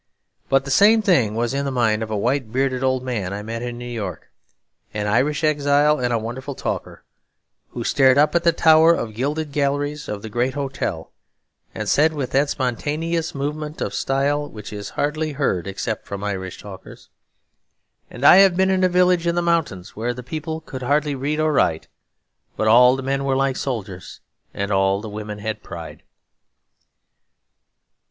[0.49, 3.43] But the same thing was in the mind of a white bearded old man I
[3.43, 4.31] met in New York,
[4.95, 7.03] an Irish exile and a wonderful talker,
[7.73, 11.11] who stared up at the tower of gilded galleries of the great hotel,
[11.75, 16.57] and said with that spontaneous movement of style which is hardly heard except from Irish
[16.59, 17.09] talkers:
[18.09, 21.13] 'And I have been in a village in the mountains where the people could hardly
[21.13, 21.87] read or write;
[22.57, 24.19] but all the men were like soldiers,
[24.51, 26.01] and all the women had pride.'